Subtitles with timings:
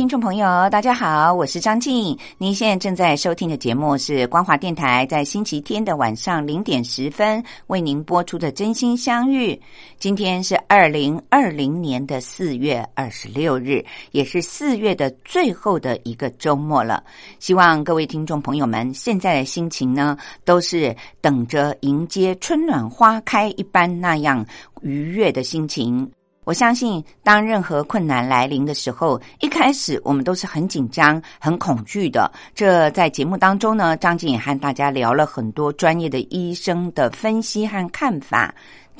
[0.00, 2.18] 听众朋友，大家好，我是张静。
[2.38, 9.52] 您现在正在收听的节目是光华电台在星期天的晚上零点十分为您播出的《真心相遇》。
[9.98, 17.04] 今天是二零二零年的四月二十六日，也是四月的最后的一个周末了。
[17.38, 24.42] 希望各位听众朋友们现在的心情呢，都是等着迎接春暖花开一般那样
[24.80, 26.10] 愉悦的心情。
[26.50, 32.28] 我相信，当任何困难来临的时候，一开始我们都是很紧张、很恐惧的。
[32.56, 38.52] 这在节目当中呢，张静也和大家聊了很多专业的医生的分析和看法。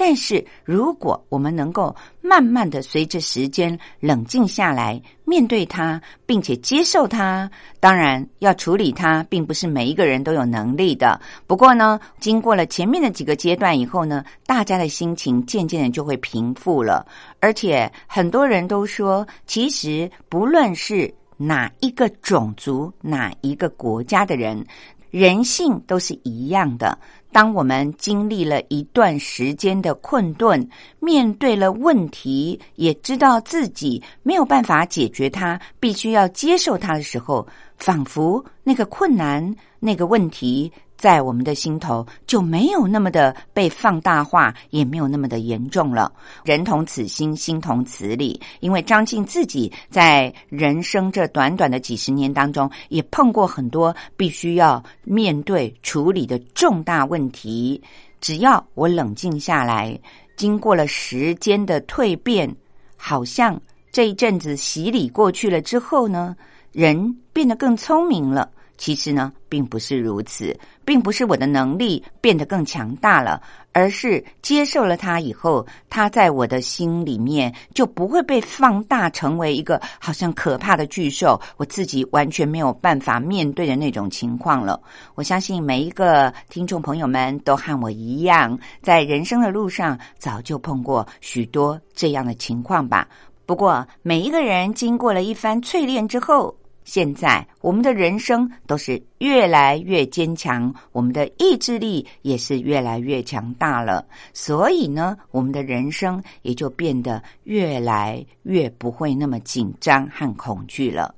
[0.02, 11.20] 但是，如果我们能够慢慢的随着时间冷静下来，面对它，并且接受它，当然要处理它，并不是每一个人都有能力的。
[11.46, 17.06] 不过呢，经过了前面的几个阶段以后呢，大家的心情渐渐的就会平复了。
[17.38, 24.64] 而且很多人都说，其实不论是哪一个种族、哪一个国家的人，
[25.10, 26.98] 人性都是一样的。
[27.32, 40.70] 当我们经历了一段时间的困顿，面对了问题，也知道自己没有办法解决它，必须要接受它的时候，仿佛那个困难、那个问题。
[41.00, 46.12] 在我们的心头就没有那么的被放大化，也没有那么的严重了。
[46.44, 48.38] 人同此心，心同此理。
[48.60, 57.82] 因为张静自己在人生这短短的几十年当中，也碰过很多必须要面对处理的重大问题。
[58.20, 59.98] 只要我冷静下来，
[60.36, 62.54] 经过了时间的蜕变，
[62.94, 63.58] 好像
[63.90, 66.36] 这一阵子洗礼过去了之后呢，
[66.72, 68.50] 人变得更聪明了。
[68.80, 73.38] 其实呢，并不是如此，并不是我的能力变得更强大了，
[73.72, 84.80] 而是接受了它以后，它在我的心里面就不会被放大成为一个好像可怕的巨兽，我自己完全没有办法面对的那种情况了。
[85.14, 93.06] 我相信每一个听众朋友们都和我一样，在人生的路上早就碰过许多这样的情况吧。
[93.44, 96.56] 不过，每一个人经过了一番淬炼之后。
[96.92, 104.04] 现在，我们的人生都是越来越坚强，我们的意志力也是越来越强大了。
[104.32, 111.14] 所以呢，我们的人生也就变得越来越不会那么紧张和恐惧了。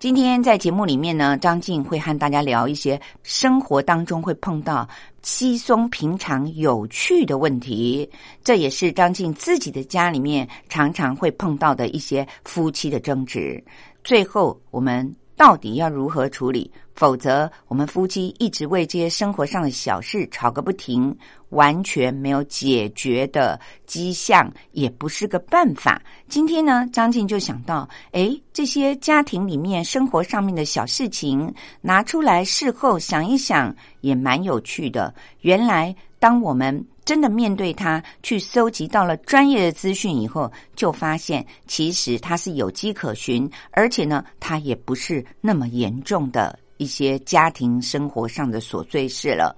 [0.00, 4.88] 今天在节目里面呢，张静会和大家聊一些生活当中会碰到
[5.22, 8.08] 稀松平常、有趣的问题。
[8.42, 13.62] 这也是张静自己的家里面常常会碰到的一些夫妻的争执。
[14.04, 16.70] 最后，我们到底要如何处理？
[16.94, 21.16] 否则，我们夫妻一直为这些生活上的小事吵个不停，
[21.50, 26.02] 完全没有解决的迹象，也不是个办法。
[26.28, 35.14] 今天呢，张静就想到，哎，这些家庭里面生活上面的小事情，拿出来事后想一想，也蛮有趣的。
[35.42, 49.56] 原来，当我们真的面对他，去搜集到了专业的资讯以后，就发现其实他是有迹可循，而且呢，他也不是那么严重的一些家庭生活上的琐碎事了。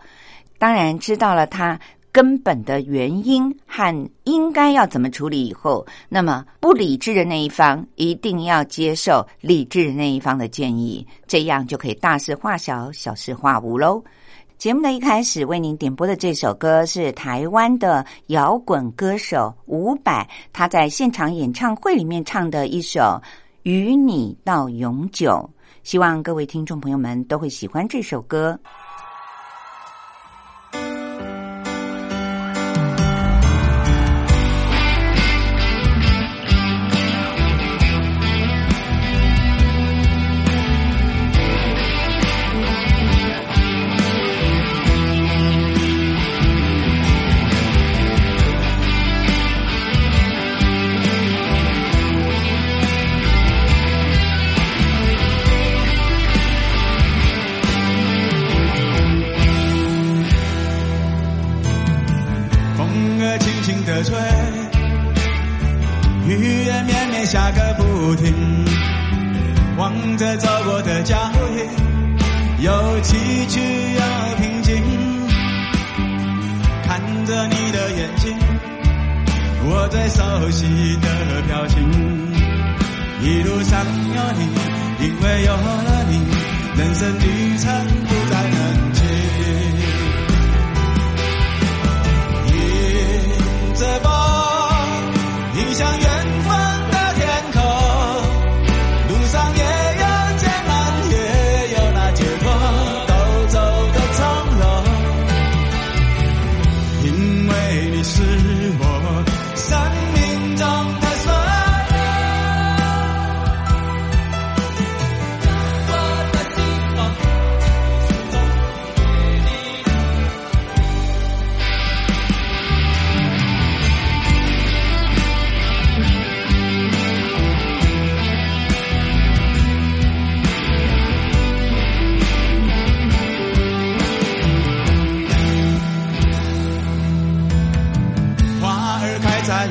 [0.58, 1.76] 当然，知道了他
[2.12, 14.00] 根本的原因和应该要怎么处理以后，那么不理智的那一方一定要接受理智的那一方的建议，这样就可以大事化小，小事化无喽。
[14.60, 23.00] 节目的一开始为您点播的这首歌是台湾的摇滚歌手伍佰，他在现场演唱会里面唱的一首
[23.62, 25.30] 《与你到永久》，
[25.82, 28.60] 希望各位听众朋友们都会喜欢这首歌。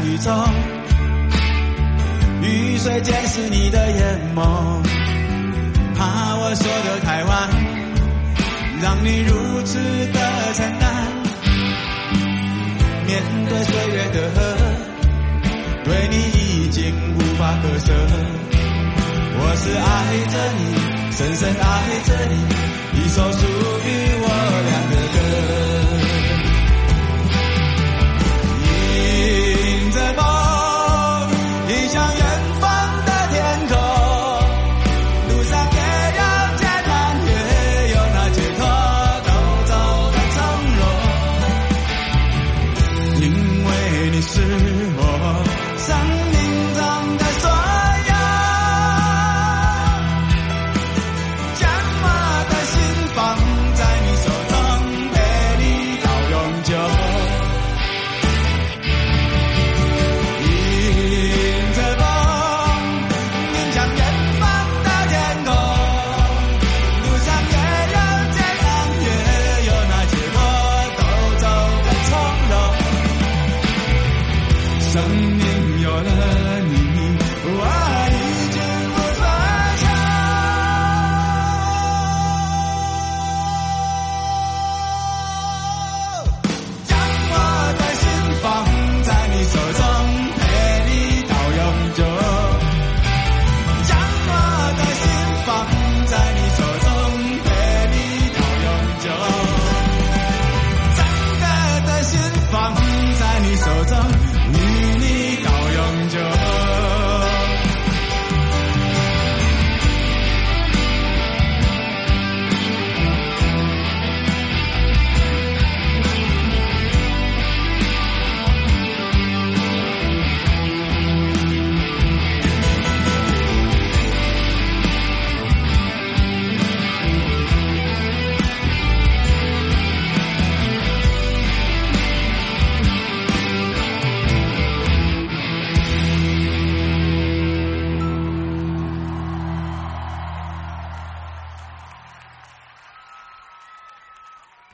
[0.10, 0.34] 雨中，
[2.42, 4.42] 雨水溅湿你的眼眸。
[5.96, 7.50] 怕我说的太晚，
[8.82, 10.20] 让你如此的
[10.56, 10.90] 承担。
[13.06, 14.38] 面对岁月的河，
[15.86, 17.94] 对你已经无法割舍。
[19.42, 19.88] 我是爱
[20.26, 20.62] 着你，
[21.12, 21.64] 深深爱
[22.04, 22.34] 着你，
[23.00, 23.88] 一首属于
[24.22, 24.28] 我
[24.66, 24.94] 俩的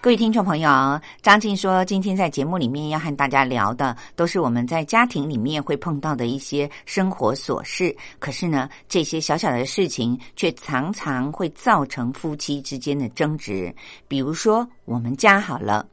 [0.05, 7.97] 各位听众朋友，张静说，今天在节目里面要和大家聊的，都是我们在家庭里面会碰到的一些生活琐事。
[8.19, 13.74] 可是呢，这些小小的事情，却常常会造成夫妻之间的争执。
[14.07, 15.83] 比如说，我们家好了，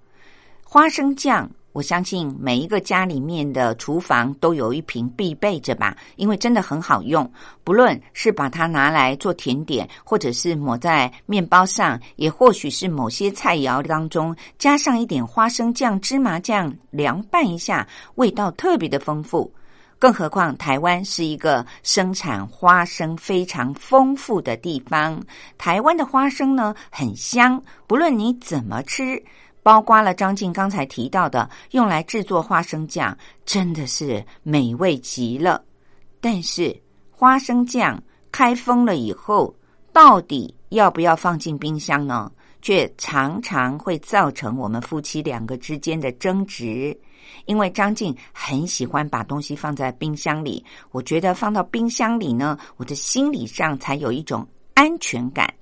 [0.62, 1.50] 花生酱。
[1.73, 7.31] 我相信每一个家里面的厨房都有一瓶必备着吧，因为真的很好用。
[7.64, 19.52] 不论是把它拿来做甜点，或者是抹在面包上，也或许是某些菜肴当中加上一点花生酱、芝麻酱，凉拌一下，味道特别的丰富。
[19.99, 25.23] 更何况台湾是一个生产花生非常丰富的地方，
[25.57, 29.23] 台湾的花生呢很香，不论你怎么吃。
[29.62, 35.62] 包括了张静刚才提到的，用来制作花生酱，真的是美味极了。
[36.21, 36.76] 但是
[37.11, 39.54] 花生酱开封了以后，
[39.92, 42.31] 到底要不要放进冰箱呢？
[42.61, 46.97] 却常常会造成我们夫妻两个之间的争执。
[47.47, 55.52] 因为张静很喜欢把东西放在冰箱里，我觉得放到冰箱里呢，我的心理上才有一种安全感。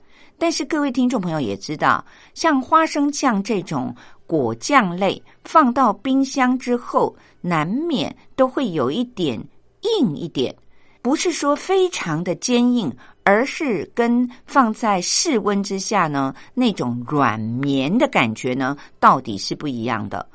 [0.40, 3.94] 但是各位听众朋友也知道，像花生酱这种
[4.26, 9.38] 果酱类，放到冰箱之后，难免都会有一点
[9.82, 10.56] 硬一点。
[11.02, 12.90] 不是说非常的坚硬，
[13.23, 20.26] 而是跟放在室温之下呢那种软绵的感觉呢，到底是不一样的。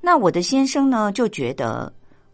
[0.00, 1.92] 那我的先生呢就觉得。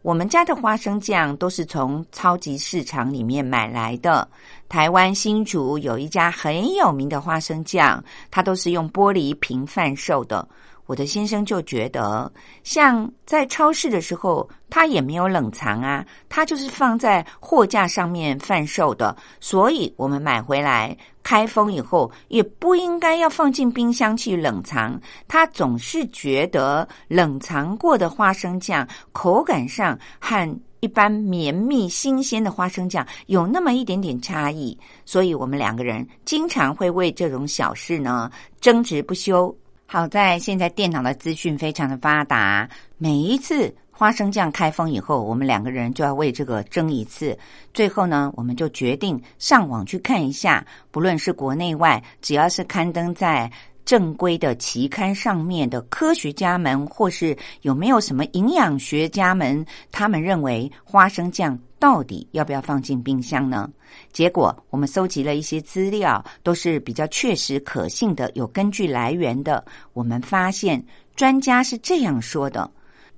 [0.09, 4.27] 我们家的花生酱都是从超级市场里面买来的。
[4.67, 10.49] 台湾新竹有一家很有名的花生酱，它都是用玻璃瓶贩售的。
[10.89, 12.33] 我的先生就觉得，
[12.65, 24.99] 像在超市的时候，他也没有冷藏啊，他就是放在货架上面贩售的，所以我们买回来开封以后，也不应该要放进冰箱去冷藏。
[25.29, 39.55] 他总是觉得冷藏过的花生酱口感上和一般绵密新鲜的花生酱有那么一点点差异，所以我们两个人经常会为这种小事呢争执不休。
[39.91, 42.69] 好在现在电脑的资讯非常的发达，
[42.99, 47.35] 每一次花生酱开封以后，我们两个人就要为这个争一次。
[47.73, 53.51] 最后呢，我们就决定上网去看一下，不论是国内外，只要是刊登在
[53.87, 63.71] 正规的期刊上面的科学家们，或是有没有什么营养学家们，他们认为花生酱到底要不要放进冰箱呢？
[64.13, 69.65] 结果，我们搜集了一些资料，都是比较确实可信的、有根据来源的。
[69.93, 72.69] 我们发现，专家是这样说的：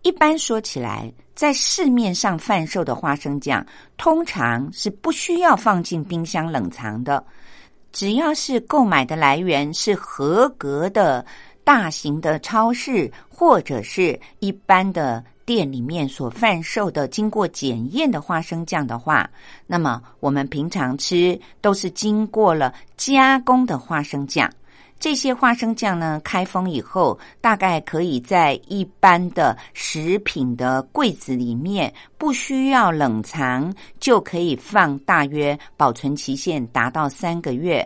[0.02, 3.64] 一般说起来，在市面上贩售的花生酱，
[3.96, 7.24] 通常是不需要放进冰箱冷藏的。
[7.92, 11.24] 只要是购买的来源是合格的、
[11.64, 15.24] 大型的超市，或者是一般的。
[15.50, 19.28] 店里面所贩售的经过检验的花生酱的话，
[19.66, 24.48] 那么我们平常吃都是经过了加工的花生酱。
[25.00, 37.84] 这些花生酱呢，开封以后，大概可以在一般的食品的柜子里面，不需要冷藏，就可以放，大约保存期限达到三个月。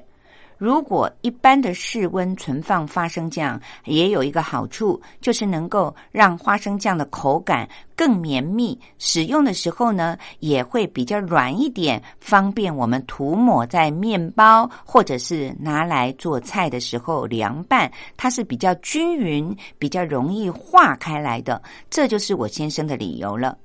[0.57, 21.61] 如果一般的室温存放花生酱，也有一个好处，就是能够让花生酱的口感更绵密，使用的时候呢，也会比较软一点，方便我们涂抹在面包或者是拿来做菜的时候凉拌，它是比较均匀、比较容易化开来的。
[21.91, 23.59] 这就是我先生的理由了。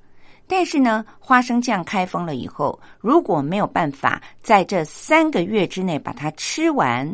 [0.52, 7.08] 但是呢，花生酱开封了以后，如果没有办法在这三个月之内把它吃完，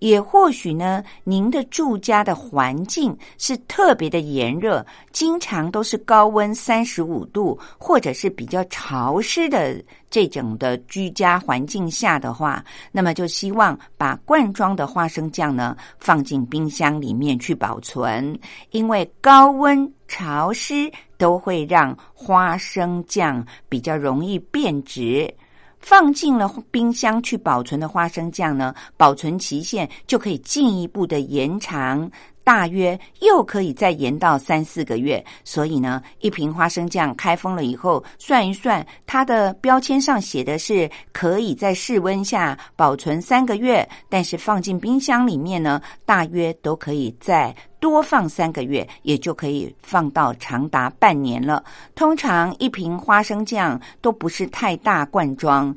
[0.00, 18.38] 也或许呢，您的住家的环境是特别的炎热，经常都是高温三十五度，或者是比较潮湿的这种的居家环境下的话，那么就希望把罐装的花生酱呢放进冰箱里面去保存，
[18.72, 20.92] 因为高温潮湿。
[21.22, 25.32] 都会让花生酱比较容易变质，
[25.78, 32.10] 放进了冰箱去保存的花生酱呢，保存期限就可以进一步的延长。
[32.44, 51.64] 大约又可以再延到三四个月，所以呢，一瓶花生酱开封了以后，算一算，它的标签上写的是可以在室温下保存三个月，但是放进冰箱里面呢，大约都可以再多放三个月，也就可以放到长达半年了。
[51.94, 55.74] 通常一瓶花生酱都不是太大罐装，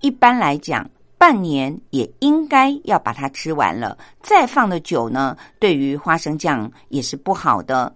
[0.00, 0.88] 一般来讲。
[1.20, 7.94] 半年也应该要把它吃完了，再放的久呢，对于花生酱也是不好的。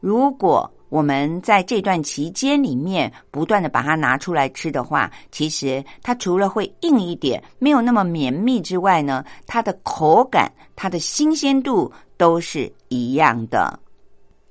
[0.00, 13.78] 如果我们在这段期间里面不断的把它拿出来吃的话，其实它除了会硬一点，没有那么绵密之外呢，它的口感、它的新鲜度都是一样的。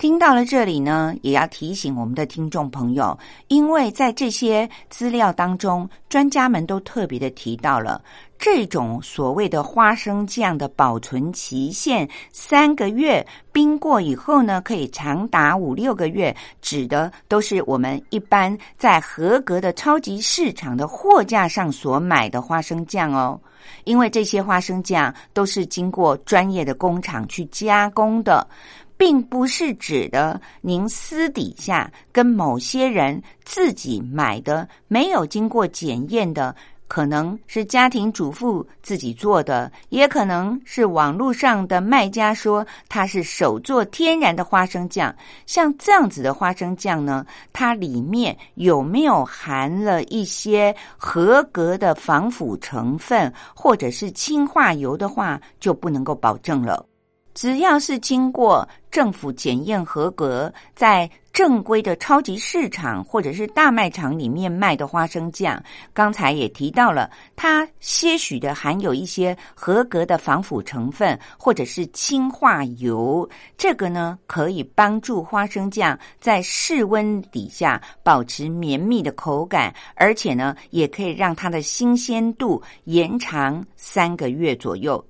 [0.02, 3.16] 听到了这里呢，也要提醒我们的听众朋友，
[3.50, 8.02] 因为在这些资料当中，专家们都特别的提到了
[8.40, 23.40] 这种所谓的花生酱的保存期限三个月，冰过以后呢，可以长达五六个月，指的都是我们一般在合格的超级市场的货架上所买的花生酱哦，
[23.84, 28.48] 因为这些花生酱都是经过专业的工厂去加工的。
[29.02, 36.56] 并不是指的您私底下跟某些人自己买的，没有经过检验的，
[36.88, 45.12] 可能是家庭主妇自己做的，也可能是网络上的卖家说它是手做天然的花生酱。
[45.48, 56.86] 像这样子的花生酱呢，它里面有没有含了一些合格的防腐成分，或者是氢化油的话，就不能够保证了。
[57.34, 85.04] 只要是经过政府检验合格，在正规的超级市场或者是大卖场里面卖的花生酱，刚才也提到了，它些许的含有一些合格的防腐成分，或者是氢化油，这个呢可以帮助花生酱在室温底下保持绵密的口感，而且呢也可以让它的新鲜度延长三个月左右。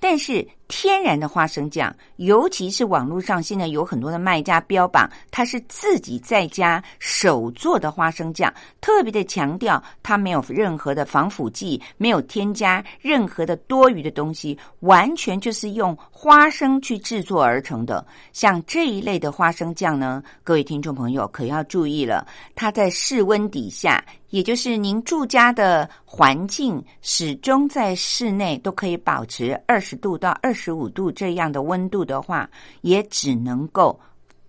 [0.00, 18.04] 但是天然的花生酱，尤其是网络上现在有很多的卖家标榜它是自己在家手做的花生酱，特别的强调它没有任何的防腐剂，没有添加任何的多余的东西，完全就是用花生去制作而成的。
[18.32, 24.04] 像这一类的花生酱呢，各位听众朋友可要注意了，它在室温底下。
[24.30, 34.00] 也就是您住家的环境始终在室内都可以保持二十度到二十五度这样的温度的话，也只能够。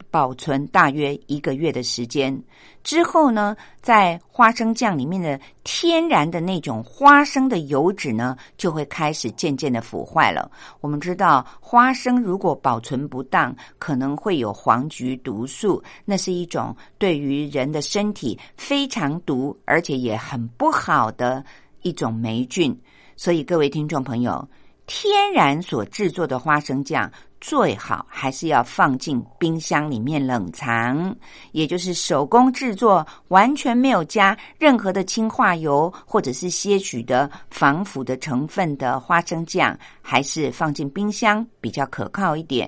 [0.09, 2.35] 保存大约一个月的时间
[2.81, 10.49] 之后呢，在花生酱里面的天然的那种花生的油脂呢，就会开始渐渐的腐坏了。
[10.79, 21.43] 我们知道，花生如果保存不当，可能会有黄菊毒素，那是一种对于人的身体非常毒，而且也很不好的
[21.81, 22.75] 一种霉菌。
[23.17, 24.47] 所以，各位听众朋友，
[24.88, 27.12] 天然所制作的花生酱。
[27.39, 31.15] 最好还是要放进冰箱里面冷藏，
[31.51, 42.67] 也就是手工制作，完全没有加任何的氢化油或者是些许的防腐的成分的花生酱，还是放进冰箱比较可靠一点。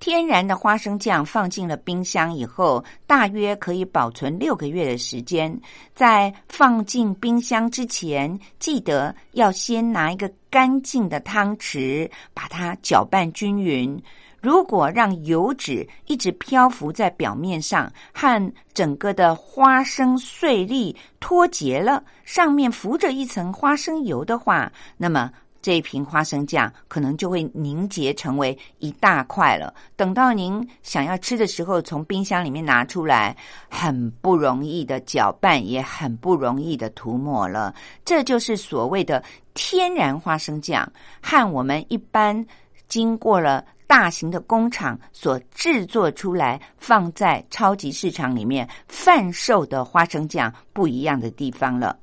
[0.00, 5.60] 天然的花生酱放进了冰箱以后，大约可以保存六个月的时间。
[5.94, 14.00] 在放进冰箱之前，记得要先拿一个干净的汤匙，把它搅拌均匀。
[14.40, 25.32] 如果让油脂一直漂浮在表面上，和整个的花生碎粒脱节了，上面浮着一层花生油的话，那么。
[25.68, 29.74] 这一瓶花生酱可能就会凝结成为一大块了。
[29.96, 33.36] 等到您想要吃的时候，从冰箱里面拿出来，
[33.68, 37.74] 很不容易的搅拌，也很不容易的涂抹了。
[38.02, 42.46] 这就是所谓的天然花生酱，和我们一般
[42.88, 51.94] 经过了大型的工厂所制作出来，放在超级市场里面贩售的花生酱不一样的地方了。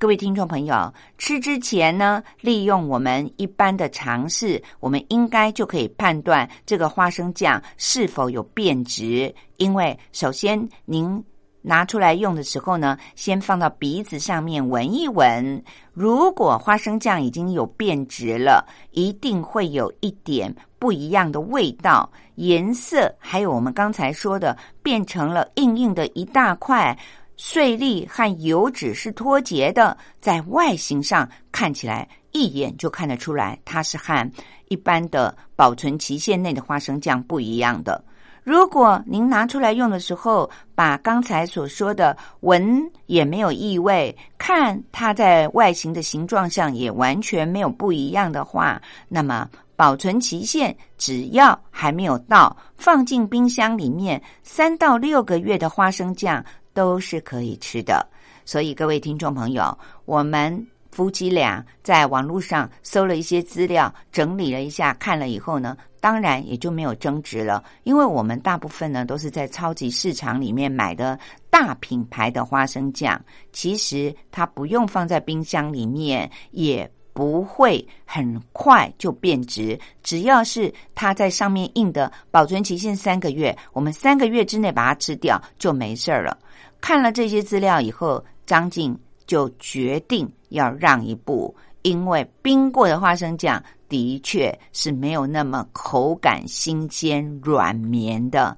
[0.00, 9.32] 各位听众朋友，吃之前呢，利用我们一般的常识，我们应该就可以判断这个花生酱是否有变质。
[9.58, 11.22] 因为首先您
[11.60, 26.98] 拿出来用的时候呢，先放到鼻子上面闻一闻，如果花生酱已经有变质了，一定会有一点不一样的味道、颜色，还有我们刚才说的变成了硬硬的一大块。
[27.42, 34.30] 碎粒和油脂是脱节的，在外形上看起来一眼就看得出来，它是和
[34.68, 38.04] 一般的保存期限内的花生酱不一样的。
[38.44, 56.44] 如果您拿出来用的时候，把刚才所说的闻也没有异味，看它在外形的形状上也完全没有不一样的话，那么保存期限只要还没有到，放进冰箱里面三到六个月的花生酱。
[56.80, 58.08] 都是可以吃的，
[58.46, 71.18] 所以各位听众朋友，我们夫妻俩在网络上搜了一些资料，整理了一下，看了以后呢，当然也就没有争执了，因为我们大部分呢都是在超级市场里面买的
[71.50, 86.36] 大品牌的花生酱，其实它不用放在冰箱里面，也不会很快就变质，只要是它在上面印的保存期限三个月，我们三个月之内把它吃掉就没事儿了。
[86.80, 98.56] 看了这些资料以后，张静就决定要让一步，因为冰过的花生酱的确是没有那么口感新鲜、软绵的。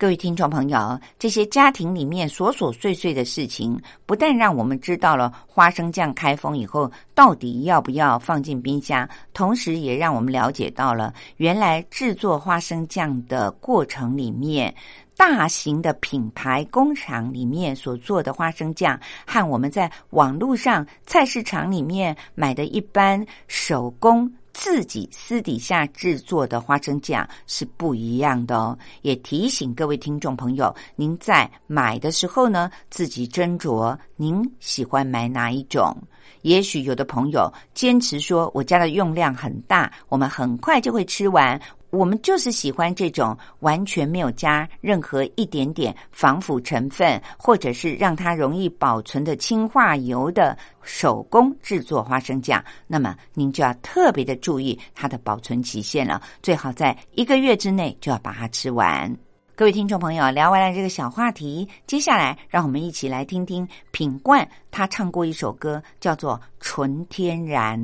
[0.00, 14.74] 各位听众朋友，这些家庭里面琐琐碎碎的事情，不但让我们知道了花生酱开封以后到底要不要放进冰箱，同时也让我们了解到了原来制作花生酱的过程里面。
[15.16, 28.78] 大型的品牌工厂里面所做的花生酱，和我们在网络上菜市场里面买的一般手工自己私底下制作的花生酱是不一样的哦。
[29.00, 35.96] 也提醒各位听众朋友，您在买的时候呢，自己斟酌您喜欢买哪一种。
[36.42, 41.58] 也许有的朋友坚持说，我家的用量很大，我们很快就会吃完。
[41.90, 52.64] 我们就是喜欢这种完全没有加任何一点点防腐成分，或者是让它容易保存的氢化油的手工制作花生酱。
[52.86, 59.14] 那么您就要特别的注意它的保存期限了，最好在一个月之内就要把它吃完。
[59.56, 67.78] 各位听众朋友，聊完了这个小话题，接下来让我们一起来听听品冠他唱过一首歌，叫做《纯天然》。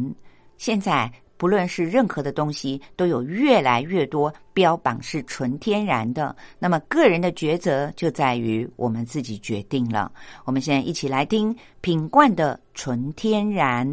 [0.56, 6.34] 现在不论是任何的东西，都有越来越多标榜是纯天然的。
[6.58, 10.10] 那么个人的抉择就在于我们自己决定了。
[10.44, 13.86] 我们现在一起来听品冠的《纯天然》。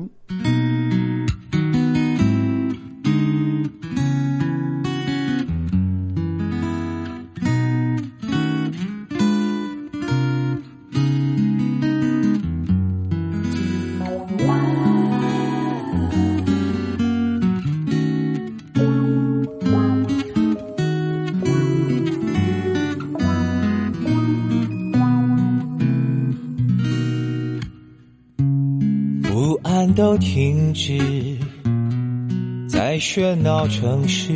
[33.06, 34.32] 喧闹城市，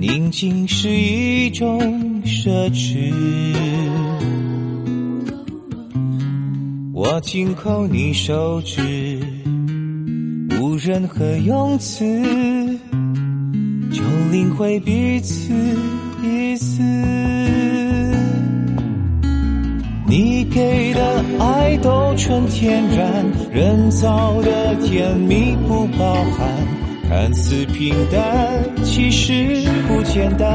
[0.00, 1.80] 宁静是一种
[2.24, 3.12] 奢侈。
[6.92, 9.20] 我紧扣你手指，
[10.60, 12.04] 无任何用词，
[13.92, 15.54] 就领会彼此
[16.24, 16.82] 意思。
[20.08, 26.48] 你给的爱都纯天然，人造的甜蜜不包含，
[27.20, 30.46] 看似平淡，其实不简单。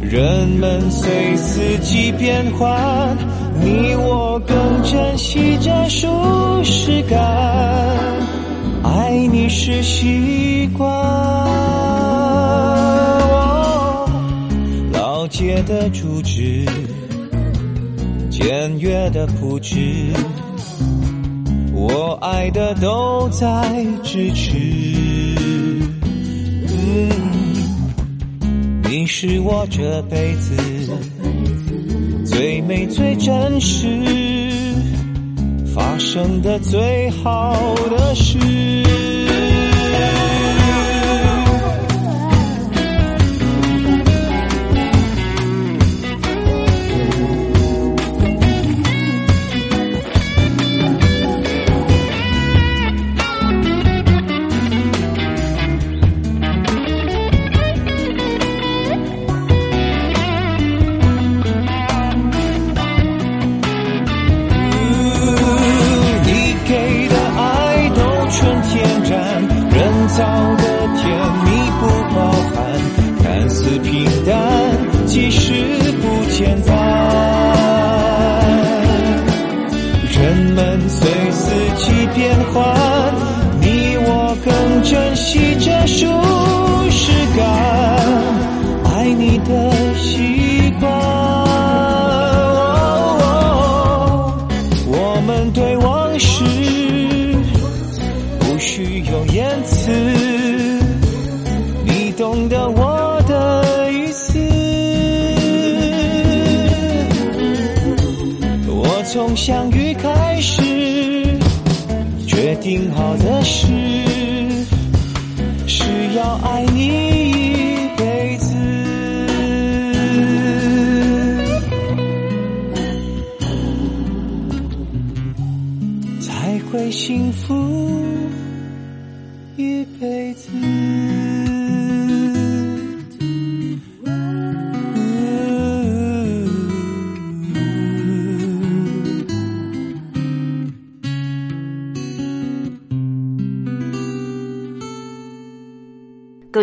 [0.00, 3.14] 人们随四季变换，
[3.60, 6.08] 你我更珍惜这舒
[6.64, 7.20] 适感，
[8.82, 10.88] 爱你是习惯。
[14.94, 16.64] 老街的住址，
[18.30, 19.76] 简约的铺置，
[22.16, 24.52] 爱的都在支持。
[28.88, 30.56] 你是我这辈子
[32.24, 33.86] 最美最真实
[35.74, 39.25] 发生的最好的事。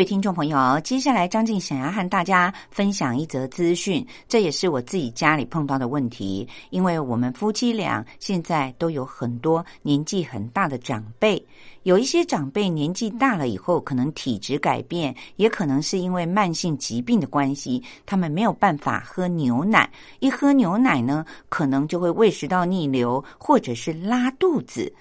[0.04, 6.48] 听众朋友，接下来张静想要和大家分享一则资讯，这也是我自己家里碰到的问题。
[6.72, 11.44] 因为我们夫妻俩现在都有很多年纪很大的长辈，
[11.84, 19.90] 有一些长辈年纪大了以后，可能体质改变，也可能是因为慢性疾病的关系，他们没有办法喝牛奶。
[20.20, 24.92] 一喝牛奶呢，可能就会胃食道逆流，或者是拉肚子。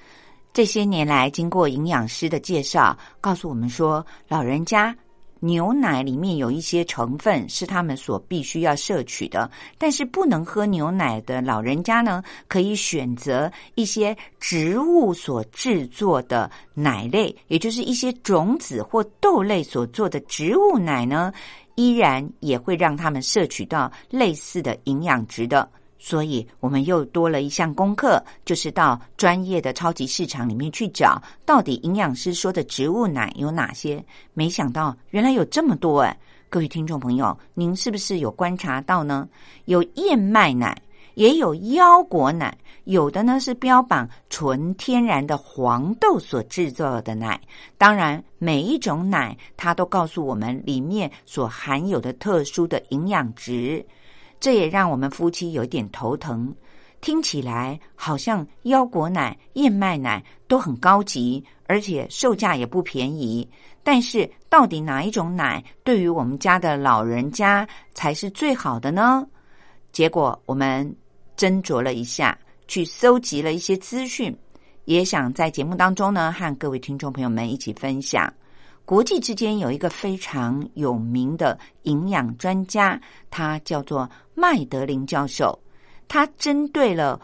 [0.52, 4.94] 这些年来，经过营养师的介绍，告诉我们说，老人家
[5.40, 21.32] 牛奶里面有一些成分是他们所必须要摄取的，但是不能喝牛奶的老人家呢，可以选择一些植物所制作的奶类，也就是一些种子或豆类所做的植物奶呢，
[21.76, 25.66] 依然也会让他们摄取到类似的营养值的。
[26.04, 34.04] 所以，我们又多了一项功课，就是到专业的超级市场里面去找，到底营养师说的植物奶有哪些？
[34.34, 36.18] 没想到原来有这么多哎！
[36.50, 39.28] 各位听众朋友，您是不是有观察到呢？
[39.66, 40.76] 有燕麦奶，
[41.14, 47.40] 也有腰果奶，有的呢是标榜纯天然的黄豆所制作的奶。
[47.78, 53.86] 当然，每一种奶它都告诉我们里面所含有的特殊的营养值。
[54.42, 56.52] 这也让我们夫妻有点头疼。
[57.00, 63.48] 听起来好像腰果奶、燕麦奶都很高级，而且售价也不便宜。
[63.84, 69.24] 但是，到底哪一种奶对于我们家的老人家才是最好的呢？
[69.92, 70.92] 结果我们
[71.36, 74.36] 斟酌了一下，去搜集了一些资讯，
[74.86, 78.32] 也想在节目当中呢，和各位听众朋友们一起分享。
[78.84, 85.58] 国际之间有一个非常有名的营养专家，他叫做麦德林教授。
[86.08, 87.18] 他针对了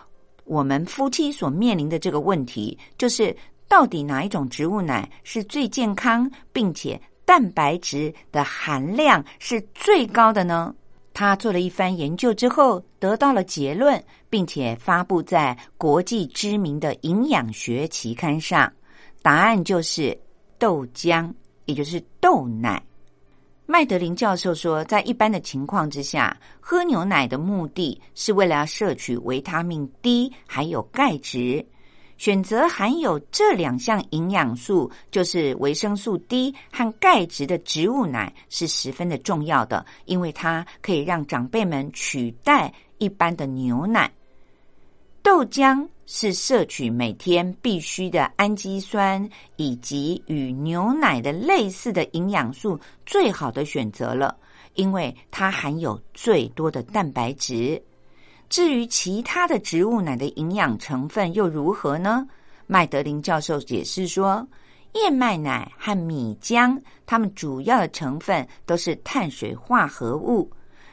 [0.45, 10.75] 我们夫妻所面临的这个问题，就是到底哪一种植物奶是最健康，并且蛋白质的含量是最高的呢？
[11.13, 18.73] 他做了一番研究之后，得到了结论，并且发布在国际知名的营养学期刊上。
[19.21, 20.17] 答案就是
[20.59, 21.31] 豆浆。
[21.69, 22.83] 也就是豆奶，
[23.67, 31.65] 麦德林教授说，在一般的情况之下，喝牛奶的目的是为了要摄取维他命 D 还有钙质。
[32.17, 44.11] 选择含有这两项营养素，就是维生素 D 和钙质的植物奶，是十分的重要的，因为它可以让长辈们取代一般的牛奶。
[45.23, 54.35] 豆浆是摄取每天必须的氨基酸以及与牛奶的类似的营养素最好的选择了，
[54.73, 57.81] 因为它含有最多的蛋白质。
[58.49, 62.27] 至于其他的植物奶的营养成分又如何呢？
[62.67, 64.49] 麦德林教授解释说，
[64.95, 70.51] 燕麦奶和米浆，它们主要的成分都是碳水化合物。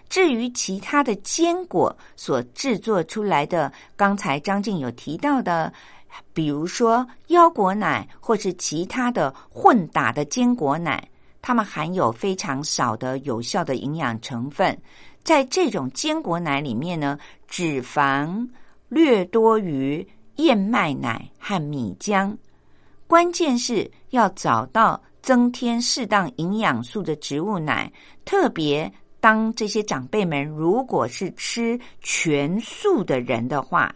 [0.08, 5.74] 至于其他的坚果所制作出来的，刚才张静有提到的，
[6.34, 11.06] 比如说腰果奶或是其他的混打的坚果奶，
[11.42, 14.78] 它们含有非常少的有效的营养成分。
[15.24, 18.48] 在这种坚果奶里面呢，脂肪
[18.90, 22.32] 略多于燕麦奶和米浆。
[23.08, 27.92] 关键是要找到增添适当营养素的植物奶，
[28.24, 28.92] 特别。
[29.26, 33.92] 当这些长辈们如果是吃全素的人的话，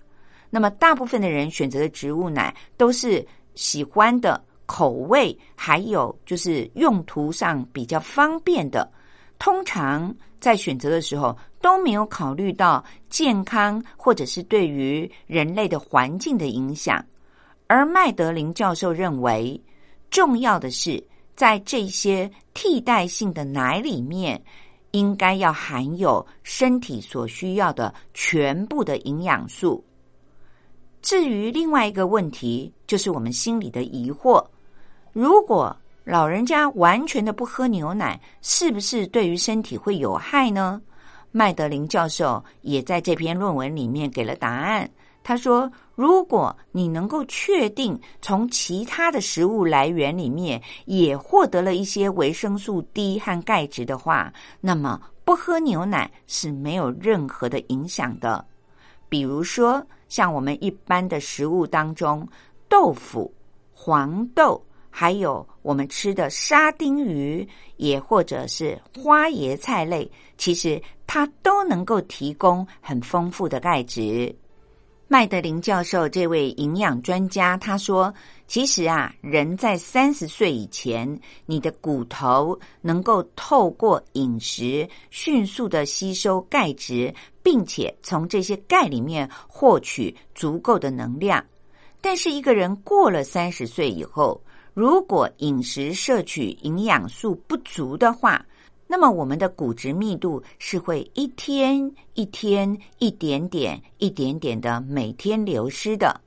[0.50, 8.92] 那么大部分的人选择的植物奶都是喜欢的口味，还有就是用途上比较方便的。
[9.38, 17.06] 通常在选择的时候都没有考虑到健康或者是对于人类的环境的影响。
[17.68, 19.62] 而麦德林教授认为，
[20.10, 21.04] 重要的是
[21.36, 24.44] 在这些替代性的奶里面。
[24.92, 29.84] 应该要含有身体所需要的全部的营养素。
[31.02, 34.46] 至于另外一个问题，就是我们心里的疑惑：
[35.14, 40.82] 如果老人家完全的不喝牛奶，是不是对于身体会有害呢？
[41.32, 44.90] 麦德林教授也在这篇论文里面给了答案。
[45.30, 58.44] 他说：“如果你能够确定从其他的食物来源里面也获得了一些维生素 D 和钙质的话，那么不喝牛奶是没有任何的影响的。
[59.08, 62.28] 比如说，像我们一般的食物当中，
[62.68, 63.32] 豆腐、
[63.72, 74.36] 黄豆，还有我们吃的沙丁鱼，也或者是花椰菜类，其实它都能够提供很丰富的钙质。”
[75.12, 78.14] 麦德林教授这位营养专家他说
[78.46, 91.44] ：“其实啊，人在三十岁以前，你的骨头能够透过饮食迅速的吸收钙质，并且从这些钙里面获取足够的能量。
[92.00, 94.40] 但是，一个人过了三十岁以后，
[94.76, 98.46] 如果饮食摄取营养素不足的话，
[98.92, 101.80] 那么，我们的骨质密度是会一天
[102.16, 106.20] 一天、一点点、一点点的每天流失的。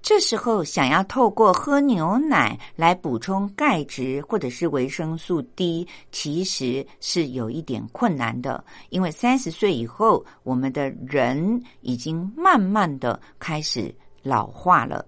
[0.00, 13.92] 这时候想要透过喝牛奶来补充钙质或者是维生素 D，其实是有一点困难的，因为三十岁以后，我们的人已经慢慢的开始
[14.22, 15.04] 老化了。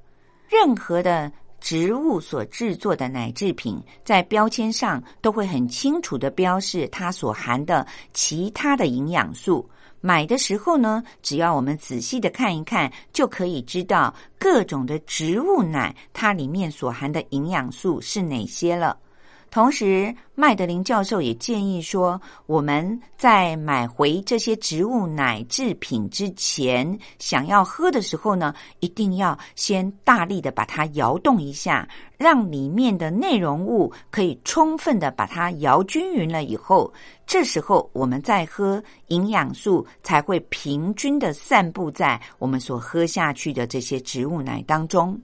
[0.48, 9.68] 任何的植物所制作的奶制品，在标签上都会很清楚的标示它所含的其他的营养素。
[10.00, 18.96] 买的时候呢，只要我们仔细的看一看，就可以知道各种的植物奶它里面所含的营养素是哪些了。
[19.50, 36.92] 同时，麦德林教授也建议说，我们在买回这些植物奶制品之前，想要喝的时候呢，一定要先大力的把它摇动一下，让里面的内容物可以充分的把它摇均匀了以后，
[37.26, 45.18] 这时候我们再喝，营养素才会平均的散布在我们所喝下去的这些植物奶当中。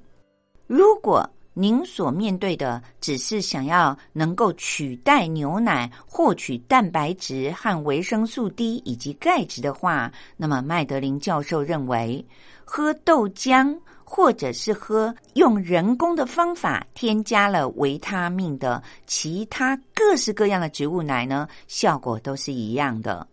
[0.67, 12.27] 如果您所面对的只是想要能够取代牛奶获取蛋白质和维生素 D 以及钙质的话，那么麦德林教授认为，
[12.65, 23.25] 喝豆浆或者是喝用人工的方法添加了维他命的其他各式各样的植物奶呢，效果都是一样的。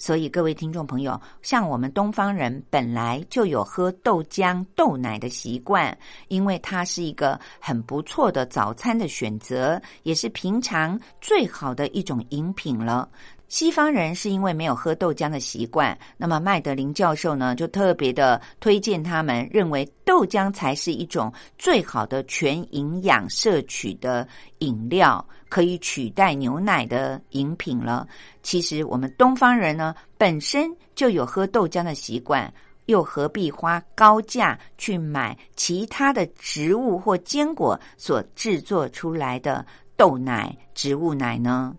[0.00, 5.96] 所以，各位听众朋友，像我们东方人本来就有喝豆浆、豆奶的习惯，
[6.28, 13.06] 因为它是一个很不错的早餐的选择，也是平常最好的一种饮品了。
[13.48, 24.26] 西方人是因为没有喝豆浆的习惯，那么麦德林教授呢，就特别的推荐他们，认为豆浆才是一种最好的全营养摄取的
[24.60, 25.22] 饮料。
[25.50, 28.08] 可以取代牛奶的饮品了。
[28.42, 32.50] 其实我们东方人呢，本身就有喝豆浆的习惯，
[32.86, 41.76] 又何必花高价去买其他的植物或坚果所制作出来的豆奶、植物奶呢？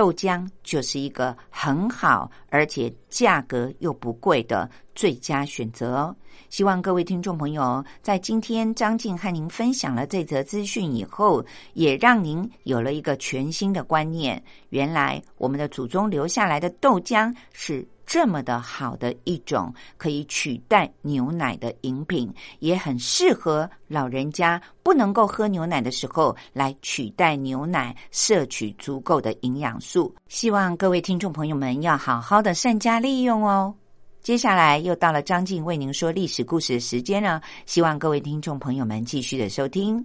[0.00, 6.16] 豆浆就是一个很好，而且价格又不贵的最佳选择哦。
[6.48, 14.42] 希望各位听众朋友在今天张静和您分享了这则资讯以后，也让您有了一个全新的观念。
[14.70, 30.12] 原来我们的祖宗留下来的豆浆是这么的好的一种可以取代牛奶的饮品，也很适合老人家不能够喝牛奶的时候来取代牛奶，摄取足够的营养素。
[30.26, 33.72] 希望各位听众朋友们要好好的善加利用哦。
[34.20, 40.04] 接下来又到了张静为您说历史故事的时间了，希望各位听众朋友们继续的收听。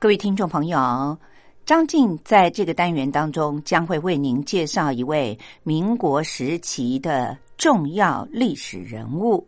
[0.00, 1.18] 各位听众朋友。
[1.66, 9.46] 张静在这个单元当中将会为您介绍一位民国时期的重要历史人物。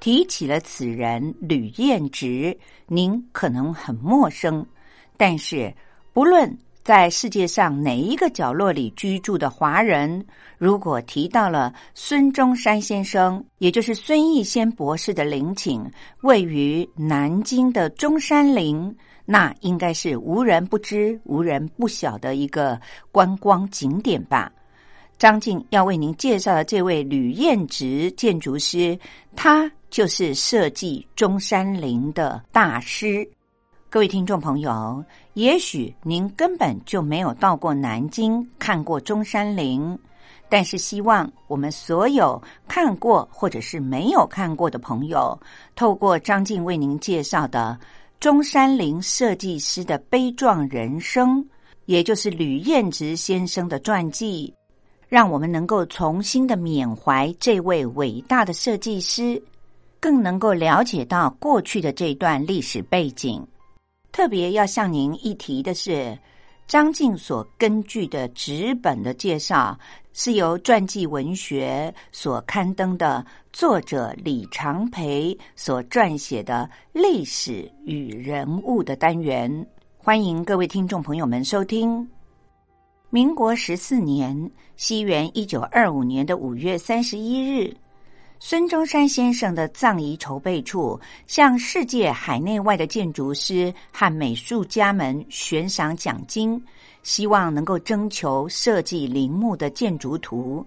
[0.00, 4.64] 提起了此人吕彦直，您可能很陌生，
[5.18, 5.70] 但是
[6.14, 10.24] 不论在世界上哪一个角落里居住的华人，
[10.56, 15.84] 如果提到了孙中山先生，也就是孙逸仙博士的陵寝，
[16.22, 18.96] 位于南京的中山陵。
[19.26, 24.50] 那应该是无人不知、无人不晓的一个观光景点吧。
[25.18, 28.96] 张静要为您介绍的这位吕彦直建筑师，
[29.34, 33.28] 他就是设计中山陵的大师。
[33.88, 35.04] 各位听众朋友，
[35.34, 39.98] 也许您根本就没有到过南京看过中山陵，
[40.48, 45.36] 但是希望我们所有看过或者是没有看过的朋友，
[45.74, 47.76] 透过张静为您介绍的。
[48.18, 51.46] 中山陵设计师的悲壮人生，
[51.84, 54.52] 也就是吕彦直先生的传记，
[55.08, 59.40] 让我们能够重新的缅怀这位伟大的设计师，
[60.00, 63.46] 更能够了解到过去的这段历史背景。
[64.10, 66.18] 特别要向您一提的是，
[66.66, 69.78] 张静所根据的纸本的介绍，
[70.18, 79.66] 是由传记文学所刊登的作者李长培所撰写的历史与人物的单元。
[79.98, 82.08] 欢迎各位听众朋友们收听。
[83.10, 87.76] 民国十四年，西元一九二五年的五月三十一日。
[88.38, 96.62] 孙中山先生的葬仪筹备处向世界海内外的建筑师和美术家们悬赏奖金，
[97.06, 100.66] 希望能够征求设计陵墓的建筑图。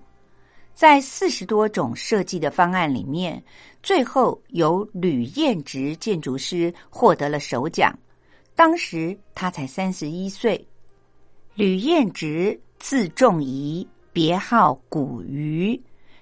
[0.74, 3.44] 在四十多种设计的方案里面，
[3.84, 7.94] 最后由吕彦直建筑师获得了首奖。
[8.56, 10.66] 当时他才三十一岁。
[11.56, 15.78] 吕彦直字仲仪，别号古鱼。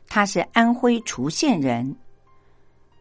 [0.07, 1.95] 他是安徽滁县人，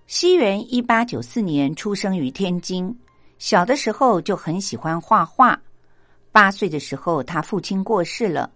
[0.06, 2.94] 西元一八九四年出生于天津。
[3.38, 5.58] 小的时候就很喜欢画画。
[6.36, 8.50] 八岁的时候，他父亲过世了。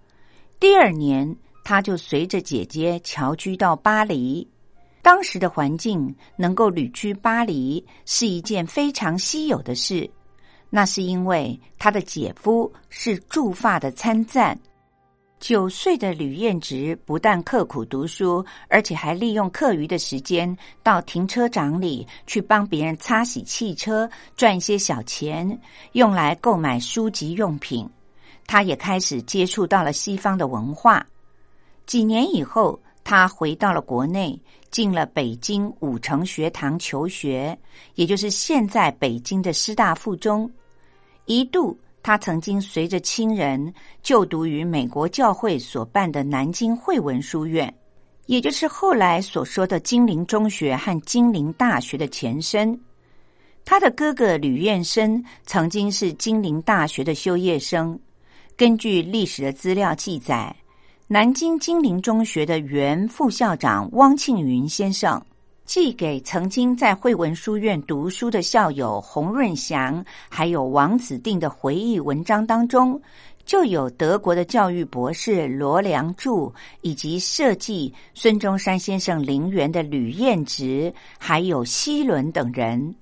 [0.58, 4.46] 第二年，他就随着姐姐侨居到巴黎。
[5.00, 10.06] 当时的环境能够旅居巴黎是一件非常稀有的事。
[10.68, 14.60] 那是因为他的姐夫是驻法的参赞。
[15.40, 25.58] 九岁的吕彦直不但刻苦读书，而且还利用课余的时间到停车场里去帮别人擦洗汽车，赚一些小钱，
[25.92, 27.88] 用来购买书籍用品。
[28.46, 31.04] 他也开始接触到了西方的文化。
[31.86, 34.38] 几年以后，他回到了国内，
[34.70, 37.58] 进了北京五城学堂求学，
[37.94, 40.50] 也就是现在北京的师大附中，
[41.24, 41.78] 一度。
[42.02, 43.72] 他曾经随着亲人
[44.02, 47.72] 就读于美国教会所办的南京汇文书院，
[48.26, 52.78] 也就是后来所说的金陵中学和金陵大学的前身。
[53.64, 57.98] 他的哥哥吕彦生曾经是金陵大学的修业生。
[58.56, 60.54] 根据历史的资料记载，
[61.06, 65.22] 南京金陵中学的原副校长汪庆云先生。
[65.70, 73.00] 寄给曾经在惠文书院读书的校友洪润祥，还有王子定的回忆文章当中，
[73.44, 82.92] 就有德国的教育博士罗良柱，以及设计孙中山先生陵园的吕彦直，还有西伦等人。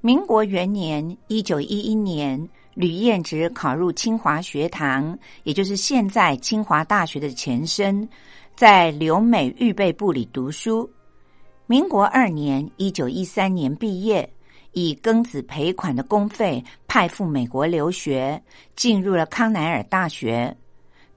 [0.00, 8.08] 民国元年（一九一一年），吕彦直考入清华学堂，也就是现在清华大学的前身，
[8.54, 10.90] 在留美预备部里读书。
[11.68, 14.32] 民国二年（一九一三年）毕业，
[14.70, 18.40] 以庚子赔款的公费派赴美国留学，
[18.76, 20.56] 进入了康奈尔大学，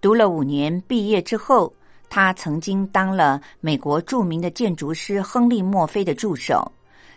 [0.01, 0.81] 读了五年。
[0.87, 1.71] 毕业之后，
[2.09, 6.71] 他曾经当了美国著名的建筑师亨利·墨菲的助手，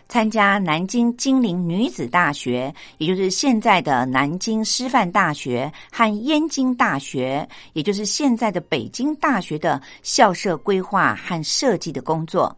[0.07, 12.55] 参加南京金陵女子大学，也就是现在的南京师范大学和燕京大学，也就是现在的北京大学的校舍规划和设计的工作。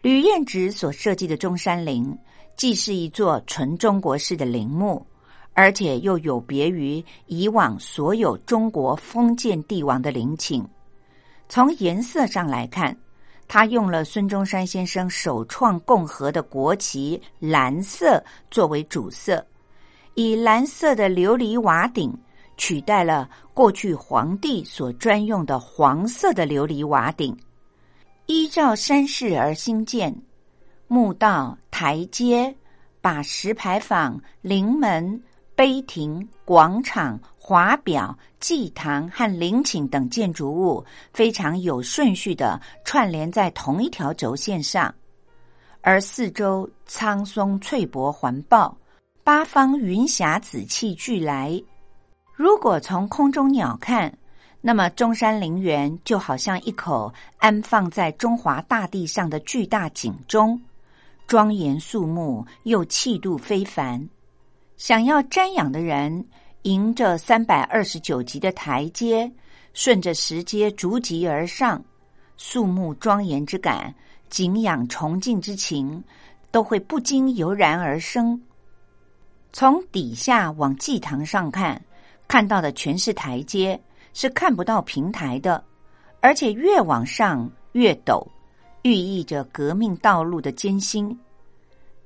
[0.00, 2.16] 吕彦直所设计的中山陵，
[2.56, 5.04] 既是一座纯中国式的陵墓，
[5.54, 10.64] 而且又有别于以往所有中国封建帝王的陵寝。
[11.48, 12.96] 从颜色上来看，
[13.48, 18.22] 他用了孙中山先生首创共和的国旗蓝色
[18.52, 19.44] 作为主色，
[20.14, 22.16] 以蓝色的琉璃瓦顶
[22.56, 27.36] 取代了过去皇帝所专用的黄色的琉璃瓦顶。
[28.28, 30.14] 依照山势而兴建，
[30.86, 32.54] 墓道、台阶，
[33.00, 35.22] 把石牌坊、陵门、
[35.56, 44.94] 碑亭、广场、华表、祭堂和陵寝等建筑物非常有顺序的串联在同一条轴线上，
[45.80, 48.76] 而四周苍松翠柏环抱，
[49.24, 51.58] 八方云霞紫气俱来。
[52.34, 54.17] 如果从空中鸟看，
[54.60, 60.60] 那么，中山陵园就好像一口安放在中华大地上的巨大井钟，
[61.28, 64.08] 庄严肃穆又气度非凡。
[64.76, 66.26] 想要瞻仰的人，
[66.62, 69.30] 迎着三百二十九级的台阶，
[69.74, 71.82] 顺着石阶逐级而上，
[72.36, 73.94] 肃穆庄严之感、
[74.28, 76.02] 敬仰崇敬之情，
[76.50, 78.40] 都会不禁油然而生。
[79.52, 81.80] 从底下往祭堂上看，
[82.26, 83.80] 看到的全是台阶。
[84.14, 85.62] 是看不到平台的，
[86.20, 88.26] 而且越往上越陡，
[88.82, 91.16] 寓意着革命道路的艰辛。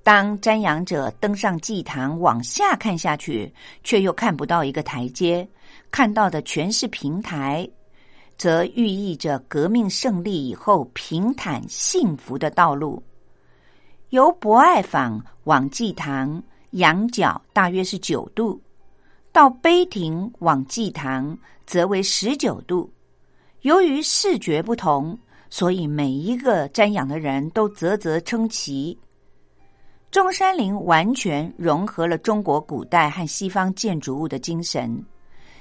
[0.03, 3.53] 当瞻仰者登上祭坛往下看下去，
[3.85, 5.49] 却又看不到一个台阶，
[5.91, 7.69] 看到的全是平台，
[8.37, 13.01] 则寓意着革命胜利以后平坦幸福的道路。
[14.11, 16.43] 由博爱坊往祭堂
[16.73, 18.61] 仰角大约是九度。
[19.31, 22.93] 到碑亭往祭堂则为十九度。
[23.63, 25.19] 由于视觉不同，
[25.51, 28.99] 所以每一个瞻仰的人都啧啧称奇。
[30.11, 35.03] 中山陵完全融合了中国古代和西方建筑物的精神。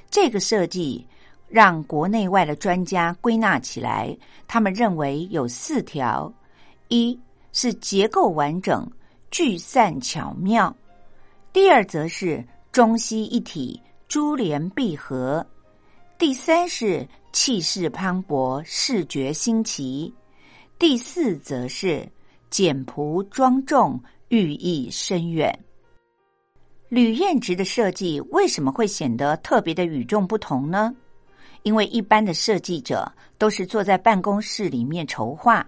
[0.10, 1.08] 这个设计
[1.48, 6.34] 让国内外的专家归纳起来，他们认为有四条：
[6.90, 7.18] 一
[7.54, 8.86] 是结构完整、
[9.30, 10.70] 聚散巧妙；
[11.54, 15.42] 第二则是中西一体、珠联璧合；
[16.22, 20.14] 第三是气势磅礴、视觉新奇；
[20.78, 22.08] 第四则是
[22.52, 24.00] 简朴庄重。
[24.30, 25.52] 寓意深远。
[26.90, 30.94] 吕燕直的设计为什么会显得特别的与众不同呢？
[31.64, 35.68] 因为一般的设计者都是坐在办公室里面筹划，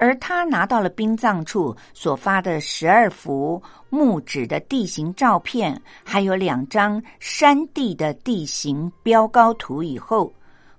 [0.00, 10.32] 而他拿到了殡葬处所发的十二幅木质的地形照片，还有两张山地的地形标高图以后，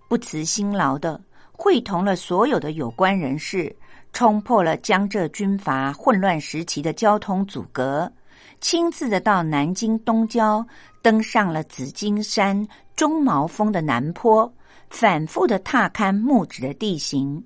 [0.07, 3.73] 不辞辛劳的会同了所有的有关人士。
[4.13, 8.11] 冲破了江浙军阀混乱时期的交通阻隔，
[8.59, 10.65] 亲自的到南京东郊，
[11.01, 14.51] 登上了紫金山中毛峰的南坡，
[14.89, 17.41] 反复的踏勘木质的地形，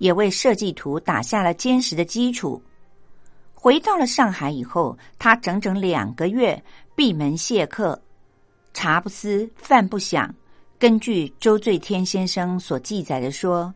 [0.00, 2.60] 也为设计图打下了坚实的基础。
[3.54, 6.60] 回到了上海以后，他整整两个月
[6.96, 7.98] 闭门谢客，
[8.74, 10.34] 茶不思饭不想。
[10.78, 13.72] 根据周醉天先生所记载的说。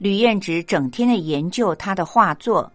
[0.00, 2.72] 吕彦直整天的研究他的画作，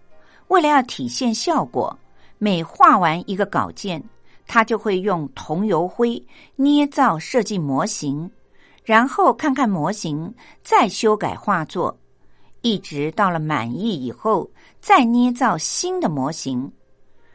[0.50, 1.98] 为了要体现效果，
[2.38, 4.04] 每画完一个稿件，
[4.46, 6.22] 他就会用桐油灰
[6.58, 8.30] 捏造设计模型，
[8.84, 10.36] 然后看看模型，
[10.66, 11.98] 再修改画作，
[12.64, 14.50] 一直到了满意以后，
[14.80, 16.72] 再捏造新的模型，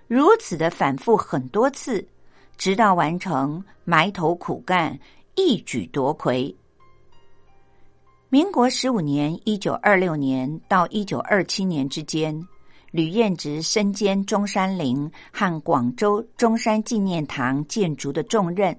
[0.06, 2.04] 如此的反复很多次，
[2.56, 4.98] 直到完成，埋头苦干，
[5.36, 6.52] 一举夺魁。
[8.30, 12.38] 民国十五年（一九二六年）到一九二七年之间，
[12.90, 18.74] 吕彦直身兼中山陵和广州中山纪念堂建筑的重任，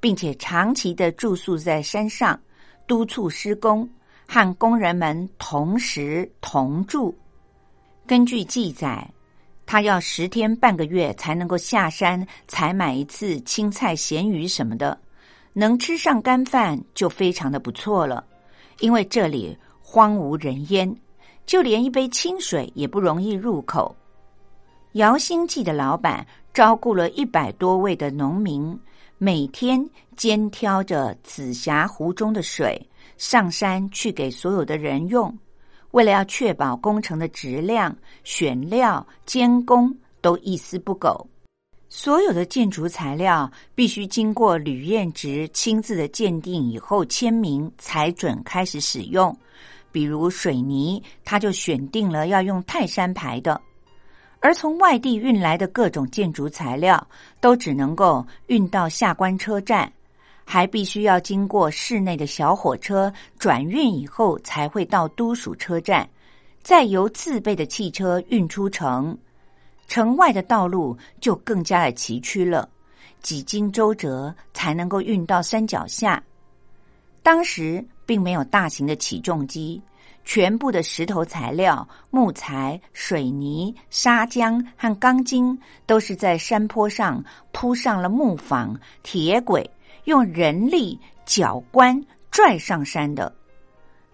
[0.00, 2.38] 并且长期的住宿在山上，
[2.86, 3.88] 督促施工，
[4.30, 7.16] 和工人们同时同住。
[8.06, 9.10] 根据记载，
[9.64, 15.00] 他要十天半个月才能够下山采买一次青菜、咸鱼什么的，
[15.54, 18.22] 能吃上干饭就非常的不错了。
[18.80, 20.94] 因为这里荒无人烟，
[21.46, 23.96] 就连一杯清水也不容易入口。
[24.92, 28.78] 姚兴记的老板招雇了一百多位的农民，
[29.16, 32.80] 每天肩挑着紫霞湖中的水
[33.18, 35.36] 上山去给所有的人用。
[35.90, 37.94] 为了要确保工程的质量，
[38.24, 41.26] 选料、监工都一丝不苟。
[41.90, 49.34] 所有的建筑材料必须经过吕彦直亲自的鉴定以后签名才准开始使用。
[49.90, 53.58] 比如水泥，他就选定了要用泰山牌的；
[54.40, 57.04] 而从外地运来的各种建筑材料，
[57.40, 59.90] 都只能够运到下关车站，
[60.50, 66.08] 还必须要经过市内的小火车转运以后，才会到都署车站，
[66.62, 69.14] 再由自备的汽车运出城。
[69.88, 72.66] 城外的道路就更加的崎岖了，
[73.20, 76.22] 几经周折才能够运到山脚下。
[77.22, 79.78] 当时并没有大型的起重机，
[80.24, 87.22] 全部的石头材料、木材、水泥、砂浆和钢筋都是在山坡上
[87.52, 89.70] 铺上了木房、铁轨，
[90.08, 93.30] 用人力脚关拽上山的。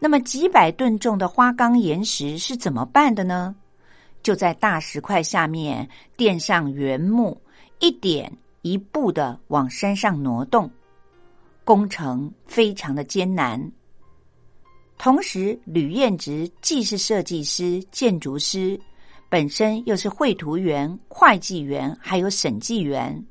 [0.01, 3.55] 那么几百吨重的花岗岩石是怎么办的呢？
[4.21, 7.41] 就在大石块下面垫上原木，
[7.79, 8.31] 一点
[8.63, 10.69] 一步的往山上挪动，
[11.63, 13.71] 工程非常的艰难。
[14.99, 18.79] 同时，吕彦直既是设计师、建筑师，
[19.29, 23.25] 本身又是绘图员、会计员，还有审计员，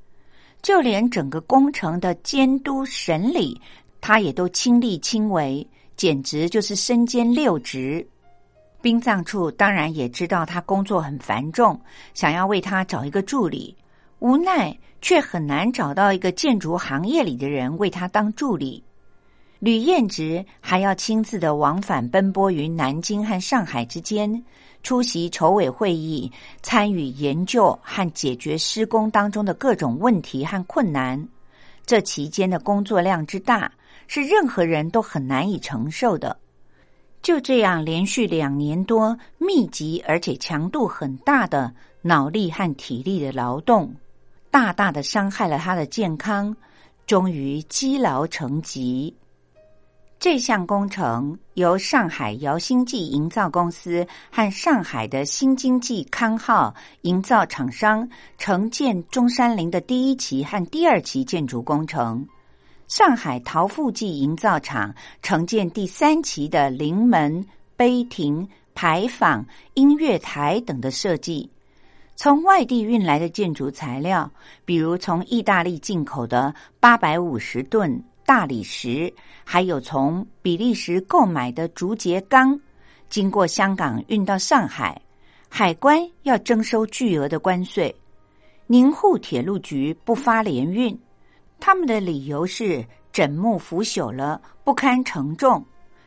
[0.63, 3.59] 就连整个工程的监督审理，
[3.99, 8.07] 他也都亲力亲为，简直就是身兼六职。
[8.81, 11.79] 殡葬处当然也知道他工作很繁重，
[12.13, 13.75] 想要为他找一个助理，
[14.19, 18.81] 无奈却很难找到一个建筑行业里的人为他当助理。
[19.59, 24.43] 吕彦直还要亲自的往返奔波于南京和上海之间，
[24.83, 26.29] 出席筹委会议，
[26.61, 31.25] 参与研究和解决施工当中的各种问题和困难。
[31.85, 33.71] 这期间的工作量之大，
[34.07, 36.37] 是任何人都很难以承受的。
[37.21, 43.95] 就这样连续两年多，密集而且强度很大的脑力和体力的劳动，
[44.51, 46.53] 大大的伤害了他的健康，
[47.07, 49.15] 终于积劳成疾。
[50.23, 58.07] 这项工程由上海姚星记营造公司和上海的新经济康浩营造厂商
[58.37, 62.25] 承建中山陵的第一期和第二期建筑工程，
[62.87, 67.45] 上海陶富记营造厂承建第三期的陵门、
[67.75, 71.51] 碑亭、牌坊、音乐台等的设计。
[72.15, 74.31] 从外地运来的建筑材料，
[74.63, 78.01] 比如从意大利进口的八百五十吨。
[78.25, 79.13] 大理石，
[79.43, 82.59] 还有从比利时购买的竹节钢，
[83.09, 85.01] 经过香港运到上海，
[85.49, 87.93] 海关要征收巨额的关税。
[88.65, 90.97] 宁沪铁路局不发联运，
[91.59, 95.63] 他们的理由是枕木腐朽了，不堪承重，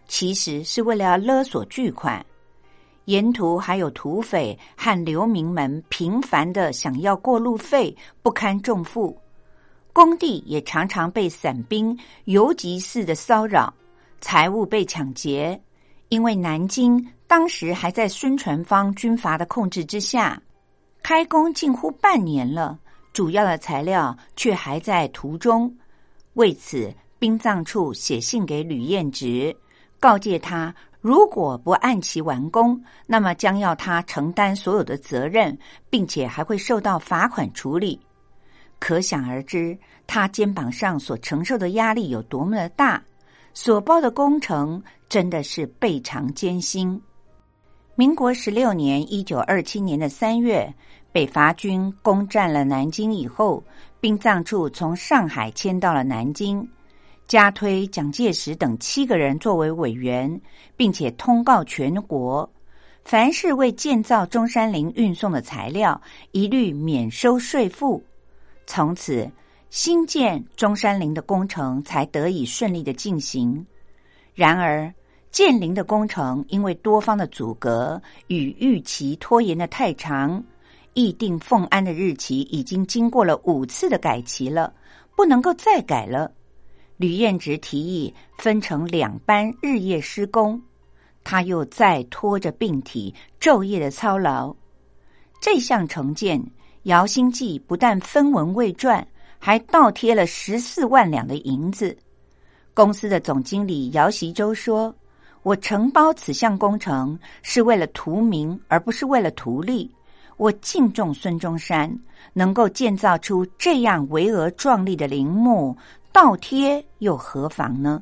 [0.08, 2.24] 其实是为了勒索巨款。
[3.04, 9.16] 沿途还有土匪和流民们频繁的想要过路费，不堪重负。
[9.96, 13.72] 工地也常常被散兵游击似的骚扰，
[14.20, 15.58] 财物被抢劫。
[16.10, 20.38] 因为南京当时还在孙传芳军阀的控制之下，
[21.02, 22.78] 开工近乎半年了，
[23.14, 25.74] 主要的材料却还在途中。
[26.34, 29.56] 为此，殡葬处写信给吕彦直，
[29.98, 37.98] 告诫他，如果不按期完工，那么将要他承担所有的责任，并且还会受到罚款处理。
[38.78, 43.02] 可想而知，他肩膀上所承受的压力有多么的大，
[43.54, 47.00] 所包的工程真的是倍尝艰辛。
[47.94, 50.72] 民国十六年（一九二七年的三月），
[51.10, 53.64] 北伐军攻占了南京以后，
[54.00, 56.68] 殡葬处从上海迁到了南京，
[57.26, 60.38] 加推蒋介石等七个人作为委员，
[60.76, 62.48] 并且通告全国，
[63.02, 65.98] 凡是为建造中山陵运送的材料，
[66.32, 68.04] 一律免收税赋。
[68.66, 69.30] 从此，
[69.70, 73.64] 新建中山陵的工程才得以顺利的进行。
[74.34, 74.92] 然而，
[75.30, 80.42] 建陵的工程因为多方的阻隔与预期拖延的太长，
[80.94, 84.74] 议定奉安的日期已经经过了五次的改期了，
[85.14, 86.32] 不能够再改了。
[86.96, 90.60] 吕彦直提议分成两班日夜施工，
[91.22, 94.54] 他又再拖着病体昼夜的操劳。
[95.40, 96.42] 这项成建。
[96.86, 99.04] 姚兴记不但分文未赚，
[99.40, 101.96] 还倒贴了十四万两的银子。
[102.72, 104.94] 公司的总经理姚习周说
[105.42, 109.90] ：“我承包此项工程是为了图名，而不是为了图利。
[110.36, 111.92] 我敬重孙中山，
[112.32, 115.76] 能够建造出这样巍峨壮丽的陵墓，
[116.12, 118.00] 倒贴又何妨呢？”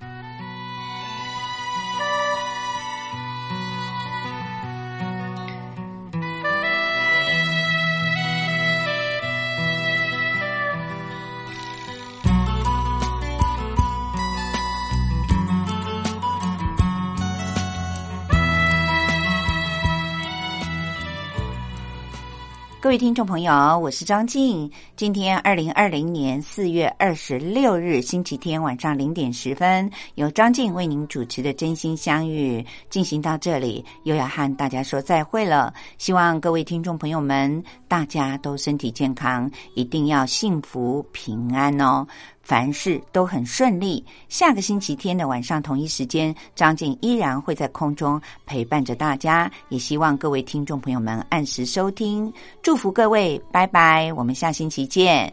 [22.85, 24.71] 各位听众朋友，我是张静。
[24.95, 32.61] 今天二零二零年四月二十六日星期天晚上零点十分，由张静为您主持的《真心相遇》
[32.91, 35.73] 进行到这里，又要和大家说再会了。
[35.97, 42.07] 希望各位听众朋友们，大家都身体健康，一定要幸福平安哦。
[42.45, 44.05] 凡事都很顺利。
[44.29, 49.51] 下个星期天的晚上同一时间，张静依然会在空中陪伴着大家。
[49.71, 52.33] 也希望各位听众朋友们按时收听，
[52.63, 55.33] 祝福各位，拜拜，我们下星期见。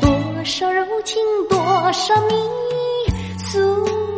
[0.00, 1.58] 多少柔情，多
[1.92, 2.34] 少蜜，
[3.38, 3.58] 诉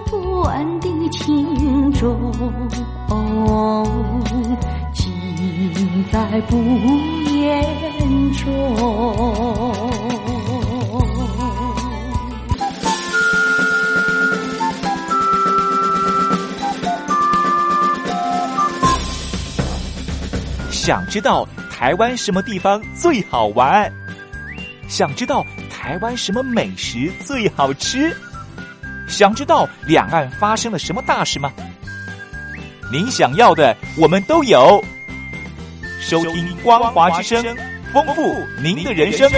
[0.06, 2.32] 不完的情衷。
[6.16, 6.56] 在不
[7.28, 7.62] 言
[8.32, 8.42] 中。
[20.70, 23.92] 想知道台湾什么地方最好玩？
[24.88, 28.16] 想知道台湾什么美食最好吃？
[29.06, 31.52] 想知道两岸发生了什么大事吗？
[32.90, 34.82] 您想要的，我们都有。
[36.09, 37.42] 收听光华之声，
[37.92, 39.28] 丰富您的人生。